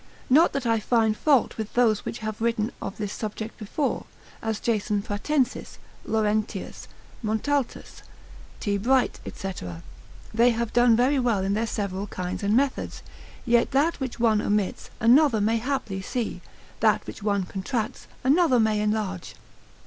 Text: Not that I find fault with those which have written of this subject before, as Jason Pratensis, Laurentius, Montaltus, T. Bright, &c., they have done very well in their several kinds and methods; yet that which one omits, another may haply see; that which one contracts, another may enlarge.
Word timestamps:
Not 0.31 0.53
that 0.53 0.65
I 0.65 0.79
find 0.79 1.15
fault 1.15 1.59
with 1.59 1.73
those 1.75 2.05
which 2.05 2.17
have 2.25 2.41
written 2.41 2.71
of 2.81 2.97
this 2.97 3.13
subject 3.13 3.55
before, 3.59 4.05
as 4.41 4.59
Jason 4.59 5.03
Pratensis, 5.03 5.77
Laurentius, 6.07 6.87
Montaltus, 7.21 8.01
T. 8.59 8.79
Bright, 8.79 9.19
&c., 9.31 9.53
they 10.33 10.49
have 10.49 10.73
done 10.73 10.95
very 10.95 11.19
well 11.19 11.43
in 11.43 11.53
their 11.53 11.67
several 11.67 12.07
kinds 12.07 12.41
and 12.41 12.57
methods; 12.57 13.03
yet 13.45 13.69
that 13.73 13.99
which 13.99 14.19
one 14.19 14.41
omits, 14.41 14.89
another 14.99 15.39
may 15.39 15.57
haply 15.57 16.01
see; 16.01 16.41
that 16.79 17.05
which 17.05 17.21
one 17.21 17.43
contracts, 17.43 18.07
another 18.23 18.59
may 18.59 18.79
enlarge. 18.81 19.35